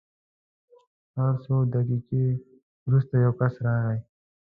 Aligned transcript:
هر 1.17 1.33
څو 1.43 1.55
دقیقې 1.75 2.25
وروسته 2.87 3.13
یو 3.23 3.31
بس 3.39 3.53
راغی. 3.65 3.99